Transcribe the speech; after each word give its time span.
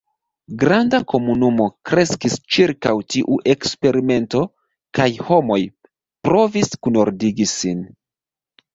Granda 0.61 0.99
komunumo 1.11 1.67
kreskis 1.89 2.39
ĉirkaŭ 2.55 2.95
tiu 3.17 3.39
eksperimento, 3.55 4.43
kaj 5.01 5.09
homoj 5.31 5.63
provis 6.31 6.77
kunordigi 6.87 7.53
sin. 7.57 7.91